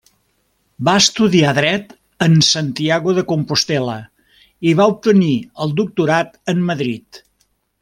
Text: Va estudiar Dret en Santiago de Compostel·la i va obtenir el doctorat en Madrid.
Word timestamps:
Va 0.87 0.93
estudiar 1.01 1.51
Dret 1.57 1.93
en 2.27 2.39
Santiago 2.47 3.13
de 3.19 3.25
Compostel·la 3.33 3.99
i 4.71 4.73
va 4.81 4.89
obtenir 4.95 5.37
el 5.67 5.77
doctorat 5.83 6.35
en 6.55 6.67
Madrid. 6.73 7.23